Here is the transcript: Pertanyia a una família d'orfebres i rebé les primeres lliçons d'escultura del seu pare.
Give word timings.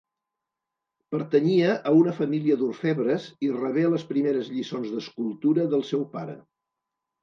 Pertanyia 1.15 1.75
a 1.91 1.93
una 1.99 2.15
família 2.21 2.59
d'orfebres 2.63 3.29
i 3.49 3.53
rebé 3.61 3.87
les 3.95 4.09
primeres 4.15 4.53
lliçons 4.59 4.93
d'escultura 4.99 5.73
del 5.79 5.91
seu 5.95 6.13
pare. 6.21 6.41